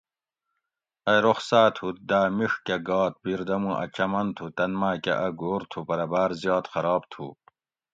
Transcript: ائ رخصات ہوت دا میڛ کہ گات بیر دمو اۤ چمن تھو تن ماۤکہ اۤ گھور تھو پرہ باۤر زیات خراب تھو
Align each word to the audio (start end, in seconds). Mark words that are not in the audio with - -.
ائ 1.11 1.19
رخصات 1.27 1.73
ہوت 1.81 1.97
دا 2.09 2.21
میڛ 2.37 2.53
کہ 2.65 2.75
گات 2.87 3.13
بیر 3.23 3.39
دمو 3.47 3.71
اۤ 3.81 3.89
چمن 3.95 4.27
تھو 4.35 4.45
تن 4.57 4.71
ماۤکہ 4.79 5.13
اۤ 5.25 5.31
گھور 5.39 5.61
تھو 5.71 5.79
پرہ 5.87 6.05
باۤر 6.11 6.31
زیات 6.41 6.65
خراب 6.73 7.01
تھو 7.11 7.25